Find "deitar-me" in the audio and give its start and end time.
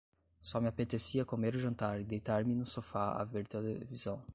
2.03-2.55